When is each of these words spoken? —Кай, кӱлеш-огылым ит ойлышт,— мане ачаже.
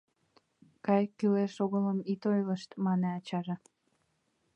—Кай, 0.85 1.03
кӱлеш-огылым 1.17 1.99
ит 2.11 2.21
ойлышт,— 2.31 2.69
мане 2.85 3.09
ачаже. 3.17 3.55